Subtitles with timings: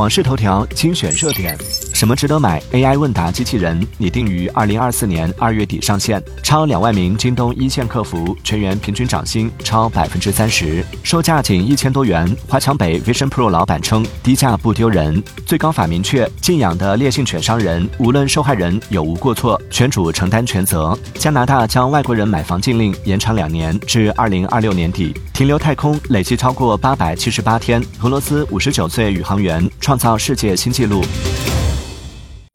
[0.00, 1.54] 网视头条精选热点：
[2.00, 12.26] 什么值得买？AI 问答机器人拟定于二零二四年二月底上线，超两万名京东一线客服，全员平均涨薪超百分之三十，售价仅一千多元。
[12.48, 15.22] 华强北 Vision Pro 老板称，低价不丢人。
[15.44, 20.98] 最高法明确，禁养的烈性犬伤人，无论受害人有无过错，犬主承担全责。
[21.16, 25.14] 加拿大将外国人买房禁令延长两年，至二零二六年底。
[25.34, 27.84] 停留太空累计超过八百七十八天。
[28.00, 31.04] 俄罗斯五十九岁宇航员创造世界新纪录。